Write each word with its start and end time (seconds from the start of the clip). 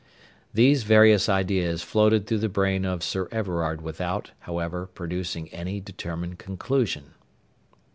These 0.51 0.81
various 0.81 1.29
ideas 1.29 1.83
floated 1.83 2.25
through 2.25 2.39
the 2.39 2.49
brain 2.49 2.85
of 2.85 3.03
Sir 3.03 3.27
Everard 3.31 3.81
without, 3.83 4.31
however, 4.39 4.87
producing 4.87 5.47
any 5.49 5.79
determined 5.79 6.39
conclusion. 6.39 7.13